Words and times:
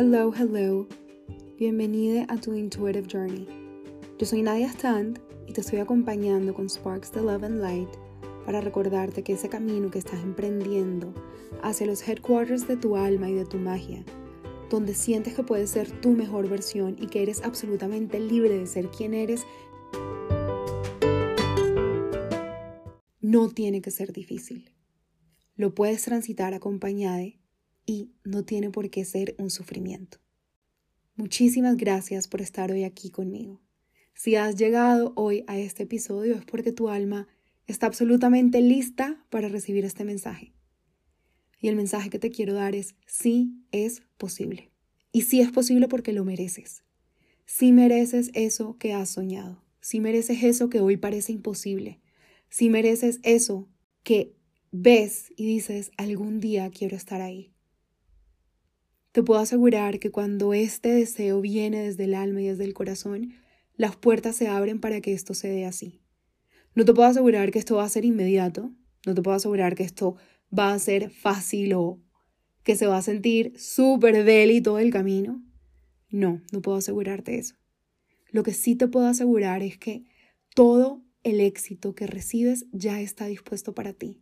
Hello, 0.00 0.32
hello. 0.32 0.86
Bienvenida 1.58 2.24
a 2.28 2.36
tu 2.36 2.54
Intuitive 2.54 3.08
Journey. 3.10 3.48
Yo 4.16 4.26
soy 4.26 4.42
Nadia 4.42 4.68
Stand 4.68 5.18
y 5.48 5.52
te 5.52 5.60
estoy 5.60 5.80
acompañando 5.80 6.54
con 6.54 6.70
Sparks 6.70 7.10
de 7.10 7.20
Love 7.20 7.42
and 7.42 7.60
Light 7.60 7.88
para 8.46 8.60
recordarte 8.60 9.24
que 9.24 9.32
ese 9.32 9.48
camino 9.48 9.90
que 9.90 9.98
estás 9.98 10.22
emprendiendo 10.22 11.12
hacia 11.64 11.88
los 11.88 12.06
headquarters 12.06 12.68
de 12.68 12.76
tu 12.76 12.94
alma 12.94 13.28
y 13.28 13.34
de 13.34 13.44
tu 13.44 13.58
magia, 13.58 14.04
donde 14.70 14.94
sientes 14.94 15.34
que 15.34 15.42
puedes 15.42 15.70
ser 15.70 15.90
tu 16.00 16.12
mejor 16.12 16.48
versión 16.48 16.94
y 17.00 17.08
que 17.08 17.24
eres 17.24 17.42
absolutamente 17.42 18.20
libre 18.20 18.56
de 18.56 18.68
ser 18.68 18.90
quien 18.90 19.14
eres, 19.14 19.46
no 23.20 23.48
tiene 23.48 23.82
que 23.82 23.90
ser 23.90 24.12
difícil. 24.12 24.70
Lo 25.56 25.74
puedes 25.74 26.02
transitar 26.04 26.54
acompañada 26.54 27.24
y 27.88 28.12
no 28.22 28.44
tiene 28.44 28.68
por 28.70 28.90
qué 28.90 29.06
ser 29.06 29.34
un 29.38 29.48
sufrimiento. 29.48 30.18
Muchísimas 31.16 31.78
gracias 31.78 32.28
por 32.28 32.42
estar 32.42 32.70
hoy 32.70 32.84
aquí 32.84 33.08
conmigo. 33.08 33.62
Si 34.14 34.36
has 34.36 34.56
llegado 34.56 35.14
hoy 35.16 35.42
a 35.46 35.58
este 35.58 35.84
episodio 35.84 36.34
es 36.34 36.44
porque 36.44 36.70
tu 36.70 36.90
alma 36.90 37.28
está 37.66 37.86
absolutamente 37.86 38.60
lista 38.60 39.24
para 39.30 39.48
recibir 39.48 39.86
este 39.86 40.04
mensaje. 40.04 40.52
Y 41.62 41.68
el 41.68 41.76
mensaje 41.76 42.10
que 42.10 42.18
te 42.18 42.30
quiero 42.30 42.52
dar 42.52 42.74
es 42.74 42.94
sí 43.06 43.54
es 43.72 44.02
posible. 44.18 44.70
Y 45.10 45.22
sí 45.22 45.40
es 45.40 45.50
posible 45.50 45.88
porque 45.88 46.12
lo 46.12 46.26
mereces. 46.26 46.84
Sí 47.46 47.72
mereces 47.72 48.30
eso 48.34 48.76
que 48.76 48.92
has 48.92 49.08
soñado. 49.08 49.64
Sí 49.80 50.00
mereces 50.00 50.42
eso 50.42 50.68
que 50.68 50.80
hoy 50.80 50.98
parece 50.98 51.32
imposible. 51.32 52.02
Sí 52.50 52.68
mereces 52.68 53.18
eso 53.22 53.66
que 54.02 54.36
ves 54.72 55.32
y 55.36 55.46
dices 55.46 55.90
algún 55.96 56.38
día 56.38 56.70
quiero 56.70 56.94
estar 56.94 57.22
ahí. 57.22 57.54
Te 59.12 59.22
puedo 59.22 59.40
asegurar 59.40 60.00
que 60.00 60.10
cuando 60.10 60.52
este 60.52 60.90
deseo 60.90 61.40
viene 61.40 61.82
desde 61.82 62.04
el 62.04 62.14
alma 62.14 62.42
y 62.42 62.48
desde 62.48 62.64
el 62.64 62.74
corazón, 62.74 63.32
las 63.74 63.96
puertas 63.96 64.36
se 64.36 64.48
abren 64.48 64.80
para 64.80 65.00
que 65.00 65.14
esto 65.14 65.32
se 65.32 65.48
dé 65.48 65.64
así. 65.64 66.02
No 66.74 66.84
te 66.84 66.92
puedo 66.92 67.08
asegurar 67.08 67.50
que 67.50 67.58
esto 67.58 67.76
va 67.76 67.84
a 67.84 67.88
ser 67.88 68.04
inmediato, 68.04 68.70
no 69.06 69.14
te 69.14 69.22
puedo 69.22 69.36
asegurar 69.36 69.74
que 69.74 69.82
esto 69.82 70.16
va 70.56 70.74
a 70.74 70.78
ser 70.78 71.10
fácil 71.10 71.72
o 71.72 72.02
que 72.62 72.76
se 72.76 72.86
va 72.86 72.98
a 72.98 73.02
sentir 73.02 73.54
súper 73.58 74.24
deli 74.24 74.60
todo 74.60 74.78
el 74.78 74.90
camino. 74.90 75.42
No, 76.10 76.42
no 76.52 76.60
puedo 76.60 76.76
asegurarte 76.76 77.38
eso. 77.38 77.54
Lo 78.30 78.42
que 78.42 78.52
sí 78.52 78.76
te 78.76 78.88
puedo 78.88 79.06
asegurar 79.06 79.62
es 79.62 79.78
que 79.78 80.04
todo 80.54 81.02
el 81.22 81.40
éxito 81.40 81.94
que 81.94 82.06
recibes 82.06 82.66
ya 82.72 83.00
está 83.00 83.24
dispuesto 83.26 83.74
para 83.74 83.94
ti. 83.94 84.20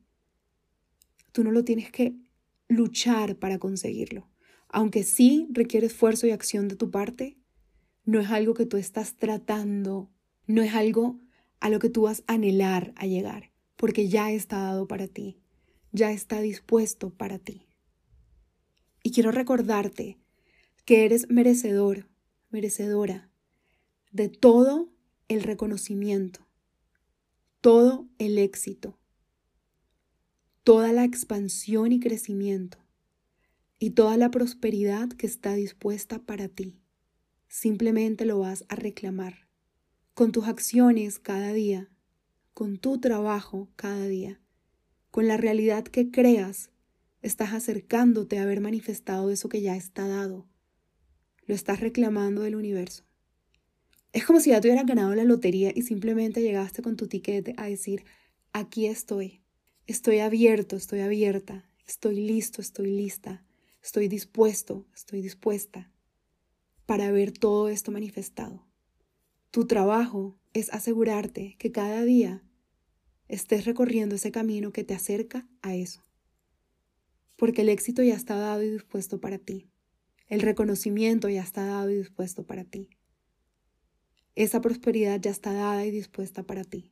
Tú 1.33 1.43
no 1.43 1.51
lo 1.51 1.65
tienes 1.65 1.91
que 1.91 2.15
luchar 2.69 3.37
para 3.37 3.59
conseguirlo 3.59 4.29
aunque 4.69 5.03
sí 5.05 5.49
requiere 5.51 5.87
esfuerzo 5.87 6.27
y 6.27 6.31
acción 6.31 6.69
de 6.69 6.77
tu 6.77 6.91
parte, 6.91 7.39
no 8.05 8.21
es 8.21 8.31
algo 8.31 8.55
que 8.55 8.67
tú 8.67 8.77
estás 8.77 9.17
tratando, 9.17 10.11
no 10.47 10.63
es 10.63 10.75
algo 10.75 11.21
a 11.61 11.71
lo 11.71 11.79
que 11.79 11.91
tú 11.91 12.03
vas 12.03 12.23
a 12.27 12.35
anhelar 12.35 12.93
a 12.97 13.07
llegar, 13.07 13.53
porque 13.77 14.09
ya 14.09 14.31
está 14.31 14.59
dado 14.59 14.87
para 14.87 15.09
ti, 15.09 15.41
ya 15.93 16.13
está 16.13 16.41
dispuesto 16.41 17.11
para 17.11 17.39
ti. 17.39 17.67
Y 19.03 19.11
quiero 19.13 19.33
recordarte 19.33 20.19
que 20.85 21.05
eres 21.05 21.29
merecedor, 21.29 22.09
merecedora 22.51 23.31
de 24.13 24.29
todo 24.29 24.93
el 25.29 25.43
reconocimiento, 25.43 26.47
todo 27.61 28.09
el 28.19 28.39
éxito, 28.39 28.99
toda 30.63 30.93
la 30.93 31.05
expansión 31.05 31.93
y 31.93 32.01
crecimiento 32.01 32.86
y 33.79 33.91
toda 33.91 34.17
la 34.17 34.31
prosperidad 34.31 35.09
que 35.11 35.27
está 35.27 35.55
dispuesta 35.55 36.19
para 36.19 36.49
ti. 36.49 36.81
Simplemente 37.49 38.25
lo 38.25 38.39
vas 38.39 38.65
a 38.69 38.75
reclamar 38.75 39.47
con 40.15 40.33
tus 40.33 40.47
acciones 40.47 41.19
cada 41.19 41.53
día, 41.53 41.91
con 42.55 42.79
tu 42.79 42.99
trabajo 42.99 43.69
cada 43.77 44.07
día, 44.07 44.41
con 45.11 45.29
la 45.29 45.37
realidad 45.37 45.85
que 45.85 46.11
creas, 46.11 46.71
estás 47.21 47.53
acercándote 47.53 48.39
a 48.39 48.45
haber 48.45 48.63
manifestado 48.63 49.31
eso 49.31 49.51
que 49.51 49.61
ya 49.61 49.77
está 49.77 50.09
dado. 50.09 50.47
Lo 51.45 51.55
estás 51.55 51.81
reclamando 51.81 52.43
del 52.43 52.57
universo. 52.57 53.05
Es 54.13 54.25
como 54.25 54.41
si 54.41 54.51
ya 54.51 54.61
te 54.61 54.69
hubieras 54.69 54.87
ganado 54.87 55.15
la 55.15 55.25
lotería 55.25 55.71
y 55.75 55.83
simplemente 55.83 56.41
llegaste 56.41 56.81
con 56.81 56.97
tu 56.97 57.09
tiquete 57.09 57.55
a 57.59 57.67
decir, 57.67 58.05
aquí 58.55 58.87
estoy, 58.87 59.43
estoy 59.87 60.21
abierto, 60.21 60.77
estoy 60.77 61.01
abierta, 61.01 61.69
estoy 61.87 62.17
listo, 62.17 62.63
estoy 62.63 62.91
lista 62.91 63.46
Estoy 63.87 64.09
dispuesto, 64.09 64.85
estoy 64.97 65.23
dispuesta 65.23 65.93
para 66.87 67.13
ver 67.13 67.31
todo 67.31 67.69
esto 67.69 67.93
manifestado. 67.93 68.67
Tu 69.53 69.69
trabajo 69.69 70.37
es 70.55 70.73
asegurarte 70.75 71.55
que 71.61 71.71
cada 71.71 72.03
día 72.03 72.43
estés 73.29 73.65
recorriendo 73.65 74.17
ese 74.17 74.33
camino 74.33 74.73
que 74.73 74.83
te 74.83 74.93
acerca 74.93 75.49
a 75.63 75.77
eso. 75.77 76.03
Porque 77.37 77.63
el 77.63 77.69
éxito 77.69 78.03
ya 78.03 78.17
está 78.17 78.35
dado 78.35 78.61
y 78.65 78.71
dispuesto 78.71 79.21
para 79.21 79.39
ti. 79.39 79.71
El 80.27 80.41
reconocimiento 80.41 81.29
ya 81.29 81.45
está 81.45 81.65
dado 81.65 81.89
y 81.89 81.99
dispuesto 81.99 82.45
para 82.45 82.65
ti. 82.65 82.91
Esa 84.35 84.61
prosperidad 84.61 85.21
ya 85.21 85.31
está 85.31 85.53
dada 85.53 85.87
y 85.87 85.93
dispuesta 85.93 86.43
para 86.43 86.65
ti. 86.65 86.91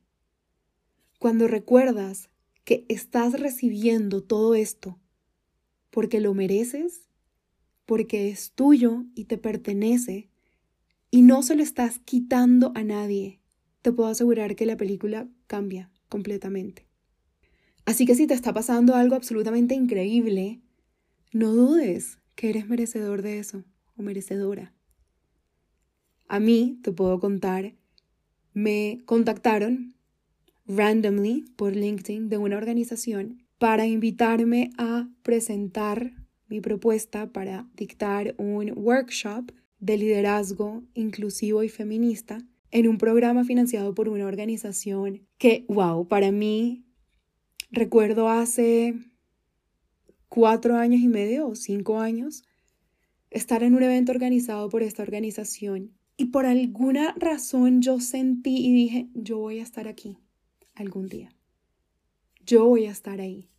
Cuando 1.19 1.49
recuerdas 1.49 2.29
que 2.63 2.85
estás 2.87 3.37
recibiendo 3.37 4.23
todo 4.23 4.55
esto 4.55 4.97
porque 5.95 6.19
lo 6.19 6.33
mereces, 6.33 7.07
porque 7.85 8.27
es 8.27 8.51
tuyo 8.51 9.05
y 9.15 9.25
te 9.25 9.37
pertenece, 9.37 10.29
y 11.09 11.21
no 11.21 11.41
se 11.41 11.55
lo 11.55 11.63
estás 11.63 11.99
quitando 11.99 12.73
a 12.75 12.83
nadie, 12.83 13.39
te 13.81 13.93
puedo 13.93 14.09
asegurar 14.09 14.57
que 14.57 14.65
la 14.65 14.75
película 14.75 15.29
cambia 15.47 15.89
completamente. 16.09 16.85
Así 17.85 18.05
que 18.05 18.13
si 18.15 18.27
te 18.27 18.33
está 18.33 18.51
pasando 18.51 18.93
algo 18.93 19.15
absolutamente 19.15 19.73
increíble, 19.73 20.59
no 21.31 21.53
dudes 21.53 22.19
que 22.35 22.49
eres 22.49 22.67
merecedor 22.67 23.21
de 23.21 23.39
eso 23.39 23.63
o 23.95 24.03
merecedora. 24.03 24.73
A 26.27 26.41
mí, 26.41 26.77
te 26.83 26.91
puedo 26.91 27.21
contar, 27.21 27.73
me 28.53 29.01
contactaron 29.05 29.95
randomly 30.67 31.45
por 31.55 31.73
LinkedIn 31.73 32.27
de 32.27 32.37
una 32.37 32.57
organización 32.57 33.44
para 33.57 33.85
invitarme 33.85 34.71
a 34.77 35.07
presentar 35.23 36.11
mi 36.47 36.61
propuesta 36.61 37.31
para 37.31 37.67
dictar 37.75 38.35
un 38.37 38.71
workshop 38.75 39.51
de 39.79 39.97
liderazgo 39.97 40.83
inclusivo 40.93 41.63
y 41.63 41.69
feminista 41.69 42.39
en 42.71 42.87
un 42.87 42.97
programa 42.97 43.43
financiado 43.43 43.93
por 43.93 44.09
una 44.09 44.25
organización 44.25 45.25
que, 45.37 45.65
wow, 45.67 46.07
para 46.07 46.31
mí, 46.31 46.85
recuerdo 47.71 48.29
hace 48.29 48.95
cuatro 50.29 50.75
años 50.75 51.01
y 51.01 51.07
medio 51.07 51.47
o 51.47 51.55
cinco 51.55 51.99
años, 51.99 52.43
estar 53.29 53.63
en 53.63 53.75
un 53.75 53.83
evento 53.83 54.11
organizado 54.11 54.69
por 54.69 54.83
esta 54.83 55.03
organización. 55.03 55.93
Y 56.17 56.25
por 56.25 56.45
alguna 56.45 57.13
razón 57.17 57.81
yo 57.81 57.99
sentí 57.99 58.65
y 58.65 58.73
dije, 58.73 59.09
yo 59.13 59.37
voy 59.37 59.59
a 59.59 59.63
estar 59.63 59.87
aquí 59.87 60.17
algún 60.75 61.07
día 61.07 61.35
yo 62.45 62.65
voy 62.65 62.85
a 62.85 62.91
estar 62.91 63.19
ahí. 63.19 63.49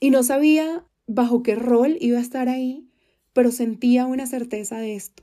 Y 0.00 0.10
no 0.10 0.22
sabía 0.22 0.86
bajo 1.06 1.42
qué 1.42 1.54
rol 1.54 1.96
iba 2.00 2.18
a 2.18 2.22
estar 2.22 2.48
ahí, 2.48 2.88
pero 3.32 3.50
sentía 3.50 4.06
una 4.06 4.26
certeza 4.26 4.78
de 4.78 4.96
esto. 4.96 5.22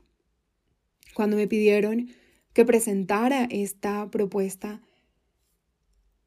Cuando 1.14 1.38
me 1.38 1.48
pidieron 1.48 2.10
que 2.54 2.66
presentara 2.66 3.46
esta 3.46 4.10
propuesta, 4.10 4.82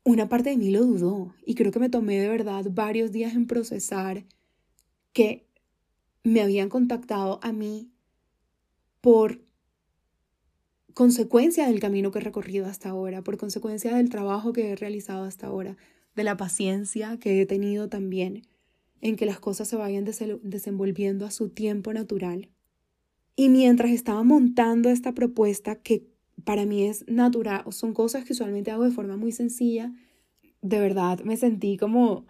una 0.04 0.28
parte 0.28 0.50
de 0.50 0.56
mí 0.56 0.70
lo 0.70 0.84
dudó 0.84 1.34
y 1.44 1.54
creo 1.54 1.72
que 1.72 1.80
me 1.80 1.88
tomé 1.88 2.20
de 2.20 2.28
verdad 2.28 2.64
varios 2.70 3.10
días 3.12 3.34
en 3.34 3.46
procesar 3.46 4.24
que 5.12 5.48
me 6.22 6.42
habían 6.42 6.68
contactado 6.68 7.40
a 7.42 7.52
mí 7.52 7.90
por 9.00 9.40
consecuencia 10.94 11.66
del 11.66 11.80
camino 11.80 12.10
que 12.10 12.18
he 12.18 12.22
recorrido 12.22 12.66
hasta 12.66 12.88
ahora, 12.88 13.22
por 13.22 13.36
consecuencia 13.36 13.94
del 13.96 14.10
trabajo 14.10 14.52
que 14.52 14.70
he 14.70 14.76
realizado 14.76 15.24
hasta 15.24 15.46
ahora, 15.46 15.76
de 16.16 16.24
la 16.24 16.36
paciencia 16.36 17.18
que 17.18 17.40
he 17.40 17.46
tenido 17.46 17.88
también 17.88 18.42
en 19.00 19.16
que 19.16 19.26
las 19.26 19.38
cosas 19.38 19.68
se 19.68 19.76
vayan 19.76 20.04
desenvolviendo 20.04 21.26
a 21.26 21.30
su 21.30 21.50
tiempo 21.50 21.92
natural. 21.92 22.48
Y 23.36 23.50
mientras 23.50 23.90
estaba 23.90 24.22
montando 24.24 24.88
esta 24.88 25.12
propuesta, 25.12 25.76
que 25.76 26.08
para 26.44 26.64
mí 26.64 26.84
es 26.84 27.06
natural, 27.06 27.64
son 27.70 27.92
cosas 27.92 28.24
que 28.24 28.32
usualmente 28.32 28.70
hago 28.70 28.84
de 28.84 28.90
forma 28.90 29.16
muy 29.16 29.30
sencilla, 29.30 29.92
de 30.62 30.80
verdad 30.80 31.20
me 31.20 31.36
sentí 31.36 31.76
como, 31.76 32.26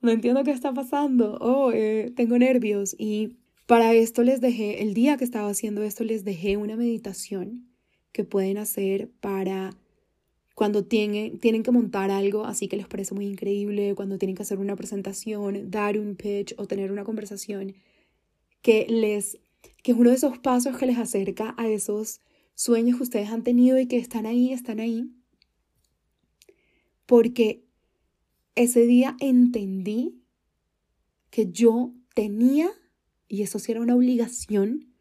no 0.00 0.10
entiendo 0.10 0.42
qué 0.42 0.50
está 0.50 0.74
pasando, 0.74 1.38
oh, 1.40 1.70
eh, 1.72 2.12
tengo 2.16 2.36
nervios. 2.36 2.96
Y 2.98 3.36
para 3.66 3.94
esto 3.94 4.24
les 4.24 4.40
dejé, 4.40 4.82
el 4.82 4.92
día 4.92 5.16
que 5.16 5.24
estaba 5.24 5.48
haciendo 5.48 5.82
esto, 5.84 6.02
les 6.02 6.24
dejé 6.24 6.56
una 6.56 6.76
meditación 6.76 7.68
que 8.12 8.24
pueden 8.24 8.58
hacer 8.58 9.08
para 9.20 9.70
cuando 10.60 10.84
tienen, 10.84 11.38
tienen 11.38 11.62
que 11.62 11.70
montar 11.70 12.10
algo 12.10 12.44
así 12.44 12.68
que 12.68 12.76
les 12.76 12.86
parece 12.86 13.14
muy 13.14 13.24
increíble, 13.24 13.94
cuando 13.94 14.18
tienen 14.18 14.36
que 14.36 14.42
hacer 14.42 14.58
una 14.58 14.76
presentación, 14.76 15.70
dar 15.70 15.98
un 15.98 16.16
pitch 16.16 16.52
o 16.58 16.66
tener 16.66 16.92
una 16.92 17.02
conversación 17.02 17.72
que 18.60 18.84
les 18.86 19.38
que 19.82 19.92
es 19.92 19.96
uno 19.96 20.10
de 20.10 20.16
esos 20.16 20.38
pasos 20.38 20.76
que 20.76 20.84
les 20.84 20.98
acerca 20.98 21.54
a 21.56 21.66
esos 21.66 22.20
sueños 22.54 22.98
que 22.98 23.04
ustedes 23.04 23.30
han 23.30 23.42
tenido 23.42 23.78
y 23.78 23.86
que 23.86 23.96
están 23.96 24.26
ahí, 24.26 24.52
están 24.52 24.80
ahí. 24.80 25.10
Porque 27.06 27.64
ese 28.54 28.84
día 28.84 29.16
entendí 29.18 30.20
que 31.30 31.50
yo 31.50 31.94
tenía, 32.14 32.68
y 33.28 33.40
eso 33.40 33.58
sí 33.58 33.72
era 33.72 33.80
una 33.80 33.96
obligación, 33.96 34.92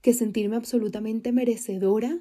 que 0.00 0.14
sentirme 0.14 0.56
absolutamente 0.56 1.30
merecedora 1.30 2.18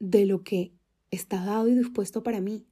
de 0.00 0.26
lo 0.26 0.42
que 0.42 0.75
está 1.16 1.44
dado 1.44 1.68
y 1.68 1.74
dispuesto 1.74 2.22
para 2.22 2.40
mí. 2.40 2.66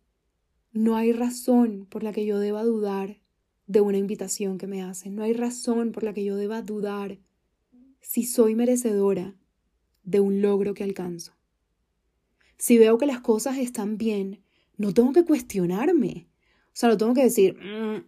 No 0.72 0.96
hay 0.96 1.12
razón 1.12 1.86
por 1.88 2.02
la 2.02 2.12
que 2.12 2.26
yo 2.26 2.38
deba 2.38 2.62
dudar 2.64 3.18
de 3.66 3.80
una 3.80 3.98
invitación 3.98 4.58
que 4.58 4.66
me 4.66 4.82
hacen. 4.82 5.14
No 5.14 5.22
hay 5.22 5.32
razón 5.32 5.92
por 5.92 6.02
la 6.02 6.12
que 6.12 6.24
yo 6.24 6.36
deba 6.36 6.62
dudar 6.62 7.18
si 8.00 8.24
soy 8.24 8.54
merecedora 8.54 9.34
de 10.02 10.20
un 10.20 10.42
logro 10.42 10.74
que 10.74 10.84
alcanzo. 10.84 11.32
Si 12.58 12.78
veo 12.78 12.98
que 12.98 13.06
las 13.06 13.20
cosas 13.20 13.58
están 13.58 13.96
bien, 13.98 14.42
no 14.76 14.92
tengo 14.92 15.12
que 15.12 15.24
cuestionarme. 15.24 16.28
O 16.66 16.70
sea, 16.72 16.88
no 16.88 16.96
tengo 16.96 17.14
que 17.14 17.24
decir, 17.24 17.54
mm, 17.54 18.04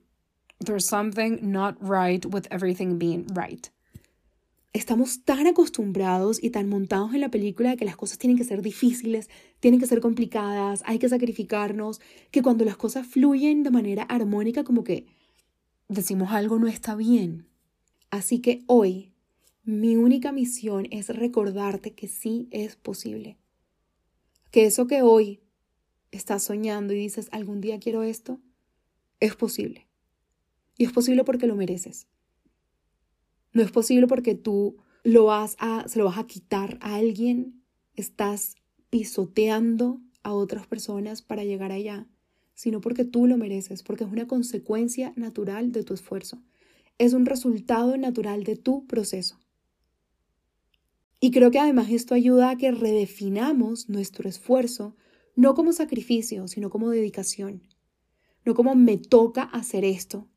there's 0.64 0.84
something 0.84 1.38
not 1.42 1.76
right 1.80 2.24
with 2.26 2.46
everything 2.50 2.98
being 2.98 3.26
right. 3.34 3.68
Estamos 4.76 5.22
tan 5.24 5.46
acostumbrados 5.46 6.38
y 6.44 6.50
tan 6.50 6.68
montados 6.68 7.14
en 7.14 7.22
la 7.22 7.30
película 7.30 7.70
de 7.70 7.78
que 7.78 7.86
las 7.86 7.96
cosas 7.96 8.18
tienen 8.18 8.36
que 8.36 8.44
ser 8.44 8.60
difíciles, 8.60 9.30
tienen 9.58 9.80
que 9.80 9.86
ser 9.86 10.02
complicadas, 10.02 10.82
hay 10.84 10.98
que 10.98 11.08
sacrificarnos, 11.08 12.02
que 12.30 12.42
cuando 12.42 12.66
las 12.66 12.76
cosas 12.76 13.06
fluyen 13.06 13.62
de 13.62 13.70
manera 13.70 14.02
armónica 14.02 14.64
como 14.64 14.84
que 14.84 15.06
decimos 15.88 16.30
algo 16.30 16.58
no 16.58 16.66
está 16.66 16.94
bien. 16.94 17.46
Así 18.10 18.40
que 18.40 18.64
hoy 18.66 19.14
mi 19.64 19.96
única 19.96 20.30
misión 20.30 20.86
es 20.90 21.08
recordarte 21.08 21.94
que 21.94 22.06
sí 22.06 22.46
es 22.50 22.76
posible. 22.76 23.38
Que 24.50 24.66
eso 24.66 24.86
que 24.86 25.00
hoy 25.00 25.40
estás 26.10 26.42
soñando 26.42 26.92
y 26.92 26.98
dices, 26.98 27.30
algún 27.32 27.62
día 27.62 27.80
quiero 27.80 28.02
esto, 28.02 28.40
es 29.20 29.36
posible. 29.36 29.86
Y 30.76 30.84
es 30.84 30.92
posible 30.92 31.24
porque 31.24 31.46
lo 31.46 31.56
mereces. 31.56 32.08
No 33.56 33.62
es 33.62 33.70
posible 33.70 34.06
porque 34.06 34.34
tú 34.34 34.76
lo 35.02 35.24
vas 35.24 35.56
a, 35.58 35.88
se 35.88 35.98
lo 35.98 36.04
vas 36.04 36.18
a 36.18 36.26
quitar 36.26 36.76
a 36.82 36.96
alguien, 36.96 37.62
estás 37.94 38.54
pisoteando 38.90 39.98
a 40.22 40.34
otras 40.34 40.66
personas 40.66 41.22
para 41.22 41.42
llegar 41.42 41.72
allá, 41.72 42.06
sino 42.52 42.82
porque 42.82 43.06
tú 43.06 43.26
lo 43.26 43.38
mereces, 43.38 43.82
porque 43.82 44.04
es 44.04 44.12
una 44.12 44.26
consecuencia 44.26 45.14
natural 45.16 45.72
de 45.72 45.84
tu 45.84 45.94
esfuerzo. 45.94 46.42
Es 46.98 47.14
un 47.14 47.24
resultado 47.24 47.96
natural 47.96 48.44
de 48.44 48.56
tu 48.56 48.86
proceso. 48.86 49.40
Y 51.18 51.30
creo 51.30 51.50
que 51.50 51.58
además 51.58 51.88
esto 51.90 52.14
ayuda 52.14 52.50
a 52.50 52.58
que 52.58 52.72
redefinamos 52.72 53.88
nuestro 53.88 54.28
esfuerzo, 54.28 54.96
no 55.34 55.54
como 55.54 55.72
sacrificio, 55.72 56.46
sino 56.46 56.68
como 56.68 56.90
dedicación. 56.90 57.62
No 58.44 58.52
como 58.52 58.74
me 58.74 58.98
toca 58.98 59.44
hacer 59.44 59.86
esto. 59.86 60.28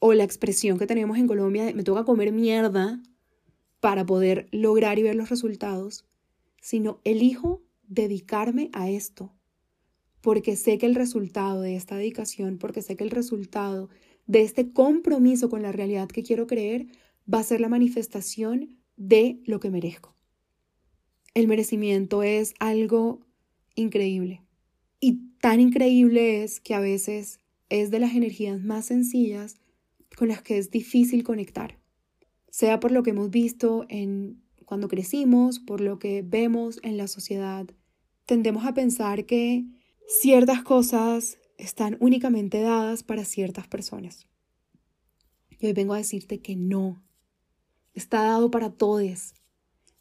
O 0.00 0.12
la 0.12 0.24
expresión 0.24 0.78
que 0.78 0.88
tenemos 0.88 1.16
en 1.18 1.28
Colombia 1.28 1.64
de 1.64 1.74
me 1.74 1.84
toca 1.84 2.04
comer 2.04 2.32
mierda 2.32 3.00
para 3.78 4.04
poder 4.04 4.48
lograr 4.50 4.98
y 4.98 5.02
ver 5.02 5.14
los 5.14 5.30
resultados, 5.30 6.04
sino 6.60 7.00
elijo 7.04 7.62
dedicarme 7.86 8.70
a 8.72 8.90
esto, 8.90 9.32
porque 10.20 10.56
sé 10.56 10.78
que 10.78 10.86
el 10.86 10.94
resultado 10.94 11.60
de 11.60 11.76
esta 11.76 11.96
dedicación, 11.96 12.58
porque 12.58 12.82
sé 12.82 12.96
que 12.96 13.04
el 13.04 13.10
resultado 13.10 13.88
de 14.26 14.42
este 14.42 14.72
compromiso 14.72 15.48
con 15.48 15.62
la 15.62 15.72
realidad 15.72 16.08
que 16.08 16.22
quiero 16.22 16.46
creer 16.46 16.86
va 17.32 17.40
a 17.40 17.44
ser 17.44 17.60
la 17.60 17.68
manifestación 17.68 18.78
de 18.96 19.40
lo 19.44 19.60
que 19.60 19.70
merezco. 19.70 20.14
El 21.34 21.48
merecimiento 21.48 22.22
es 22.22 22.54
algo 22.58 23.20
increíble. 23.74 24.42
Y 25.00 25.30
tan 25.40 25.60
increíble 25.60 26.42
es 26.42 26.60
que 26.60 26.74
a 26.74 26.80
veces 26.80 27.40
es 27.68 27.90
de 27.90 28.00
las 28.00 28.14
energías 28.14 28.60
más 28.60 28.86
sencillas 28.86 29.59
con 30.16 30.28
las 30.28 30.42
que 30.42 30.58
es 30.58 30.70
difícil 30.70 31.24
conectar. 31.24 31.78
Sea 32.50 32.80
por 32.80 32.92
lo 32.92 33.02
que 33.02 33.10
hemos 33.10 33.30
visto 33.30 33.86
en 33.88 34.42
cuando 34.64 34.88
crecimos, 34.88 35.58
por 35.58 35.80
lo 35.80 35.98
que 35.98 36.22
vemos 36.22 36.78
en 36.82 36.96
la 36.96 37.08
sociedad, 37.08 37.66
tendemos 38.26 38.64
a 38.64 38.74
pensar 38.74 39.26
que 39.26 39.64
ciertas 40.06 40.62
cosas 40.62 41.38
están 41.58 41.96
únicamente 42.00 42.60
dadas 42.60 43.02
para 43.02 43.24
ciertas 43.24 43.66
personas. 43.66 44.28
Y 45.58 45.66
hoy 45.66 45.72
vengo 45.72 45.94
a 45.94 45.98
decirte 45.98 46.40
que 46.40 46.56
no, 46.56 47.02
está 47.94 48.22
dado 48.22 48.50
para 48.50 48.70
todos, 48.70 49.34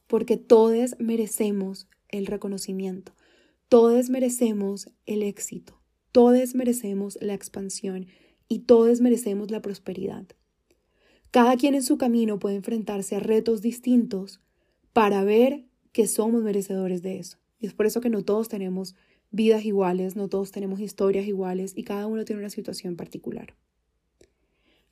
porque 0.08 0.38
todos 0.38 0.96
merecemos 1.00 1.90
el 2.08 2.28
reconocimiento, 2.28 3.14
todos 3.68 4.10
merecemos 4.10 4.90
el 5.06 5.24
éxito, 5.24 5.82
todos 6.12 6.56
merecemos 6.56 7.18
la 7.22 7.34
expansión 7.34 8.08
y 8.50 8.60
todos 8.60 9.00
merecemos 9.00 9.52
la 9.52 9.62
prosperidad. 9.62 10.26
Cada 11.32 11.56
quien 11.56 11.76
en 11.76 11.84
su 11.84 11.98
camino 11.98 12.40
puede 12.40 12.56
enfrentarse 12.56 13.16
a 13.16 13.20
retos 13.20 13.62
distintos 13.62 14.42
para 14.92 15.24
ver 15.24 15.66
que 15.92 16.08
somos 16.08 16.44
merecedores 16.44 17.04
de 17.04 17.20
eso. 17.20 17.38
Y 17.60 17.68
es 17.68 17.74
por 17.74 17.86
eso 17.86 18.02
que 18.02 18.10
no 18.10 18.24
todos 18.24 18.50
tenemos 18.50 18.96
vidas 19.32 19.64
iguales, 19.64 20.16
no 20.16 20.28
todos 20.28 20.52
tenemos 20.52 20.80
historias 20.80 21.28
iguales 21.28 21.74
y 21.76 21.84
cada 21.84 22.08
uno 22.08 22.26
tiene 22.26 22.42
una 22.42 22.50
situación 22.50 22.96
particular. 22.96 23.56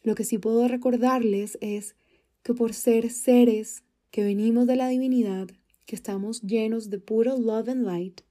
Lo 0.03 0.13
que 0.13 0.23
sí 0.23 0.37
puedo 0.37 0.67
recordarles 0.67 1.57
es 1.59 1.95
que 2.43 2.53
por 2.53 2.73
ser 2.73 3.09
seres 3.09 3.83
que 4.11 4.23
venimos 4.23 4.67
de 4.67 4.75
la 4.75 4.87
divinidad, 4.87 5.47
que 5.85 5.95
estamos 5.95 6.41
llenos 6.43 6.91
de 6.91 6.99
puro 6.99 7.37
love 7.37 7.69
and 7.69 7.85
light, 7.85 8.21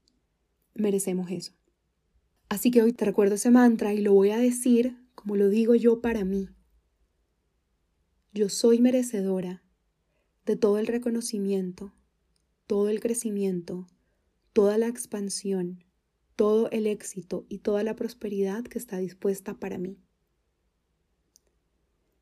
merecemos 0.73 1.29
eso. 1.29 1.51
Así 2.47 2.71
que 2.71 2.81
hoy 2.81 2.93
te 2.93 3.03
recuerdo 3.03 3.35
ese 3.35 3.51
mantra 3.51 3.93
y 3.93 3.99
lo 3.99 4.13
voy 4.13 4.29
a 4.29 4.37
decir 4.37 4.95
como 5.27 5.35
lo 5.35 5.49
digo 5.49 5.75
yo 5.75 5.99
para 5.99 6.23
mí. 6.23 6.47
Yo 8.33 8.47
soy 8.47 8.79
merecedora 8.79 9.61
de 10.45 10.55
todo 10.55 10.79
el 10.79 10.87
reconocimiento, 10.87 11.93
todo 12.65 12.87
el 12.87 13.01
crecimiento, 13.01 13.87
toda 14.53 14.77
la 14.77 14.87
expansión, 14.87 15.83
todo 16.37 16.71
el 16.71 16.87
éxito 16.87 17.45
y 17.49 17.57
toda 17.57 17.83
la 17.83 17.93
prosperidad 17.93 18.63
que 18.63 18.77
está 18.77 18.99
dispuesta 18.99 19.53
para 19.55 19.77
mí 19.77 19.99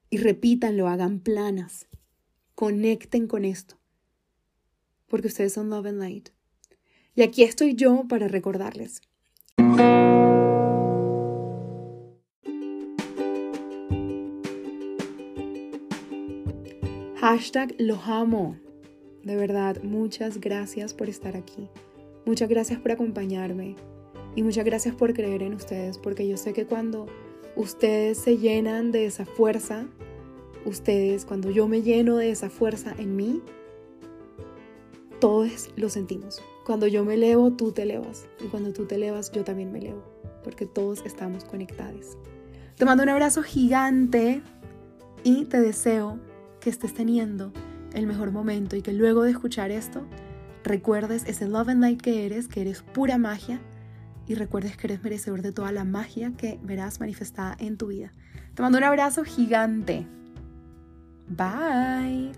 y 0.09 0.17
repítanlo, 0.17 0.87
hagan 0.87 1.19
planas, 1.19 1.87
conecten 2.55 3.27
con 3.27 3.45
esto, 3.45 3.77
porque 5.05 5.27
ustedes 5.27 5.53
son 5.53 5.69
Love 5.69 5.85
and 5.85 5.99
Light. 5.99 6.29
Y 7.13 7.21
aquí 7.21 7.43
estoy 7.43 7.75
yo 7.75 8.07
para 8.07 8.27
recordarles. 8.27 9.03
Hashtag 17.27 17.73
los 17.79 18.07
amo. 18.07 18.55
De 19.23 19.35
verdad, 19.35 19.81
muchas 19.81 20.39
gracias 20.39 20.93
por 20.93 21.09
estar 21.09 21.35
aquí. 21.35 21.67
Muchas 22.23 22.47
gracias 22.47 22.79
por 22.79 22.91
acompañarme. 22.91 23.75
Y 24.35 24.43
muchas 24.43 24.63
gracias 24.63 24.93
por 24.93 25.11
creer 25.15 25.41
en 25.41 25.55
ustedes, 25.55 25.97
porque 25.97 26.27
yo 26.27 26.37
sé 26.37 26.53
que 26.53 26.67
cuando 26.67 27.07
ustedes 27.55 28.19
se 28.19 28.37
llenan 28.37 28.91
de 28.91 29.07
esa 29.07 29.25
fuerza, 29.25 29.87
ustedes, 30.65 31.25
cuando 31.25 31.49
yo 31.49 31.67
me 31.67 31.81
lleno 31.81 32.17
de 32.17 32.29
esa 32.29 32.51
fuerza 32.51 32.93
en 32.99 33.15
mí, 33.15 33.41
todos 35.19 35.71
lo 35.75 35.89
sentimos. 35.89 36.43
Cuando 36.63 36.85
yo 36.85 37.05
me 37.05 37.15
elevo, 37.15 37.53
tú 37.53 37.71
te 37.71 37.81
elevas. 37.81 38.27
Y 38.39 38.49
cuando 38.49 38.71
tú 38.71 38.85
te 38.85 38.97
elevas, 38.97 39.31
yo 39.31 39.43
también 39.43 39.71
me 39.71 39.79
elevo. 39.79 40.03
Porque 40.43 40.67
todos 40.67 41.03
estamos 41.07 41.43
conectados. 41.43 42.19
Te 42.75 42.85
mando 42.85 43.01
un 43.01 43.09
abrazo 43.09 43.41
gigante 43.41 44.43
y 45.23 45.45
te 45.45 45.59
deseo 45.59 46.19
que 46.65 46.71
estés 46.71 46.95
teniendo 46.95 47.53
el 47.93 48.07
mejor 48.07 48.31
momento 48.31 48.75
y 48.75 48.81
que 48.81 48.91
luego 48.91 49.21
de 49.21 49.29
escuchar 49.29 49.69
esto, 49.69 50.03
recuerdes 50.63 51.23
ese 51.27 51.47
love 51.47 51.69
and 51.69 51.79
light 51.79 52.01
que 52.01 52.25
eres, 52.25 52.47
que 52.47 52.61
eres 52.61 52.81
pura 52.81 53.19
magia 53.19 53.59
y 54.25 54.33
recuerdes 54.33 54.75
que 54.75 54.87
eres 54.87 55.03
merecedor 55.03 55.43
de 55.43 55.51
toda 55.51 55.71
la 55.71 55.83
magia 55.83 56.33
que 56.35 56.59
verás 56.63 56.99
manifestada 56.99 57.55
en 57.59 57.77
tu 57.77 57.89
vida. 57.89 58.13
Te 58.55 58.63
mando 58.63 58.79
un 58.79 58.83
abrazo 58.83 59.23
gigante. 59.23 60.07
Bye. 61.27 62.31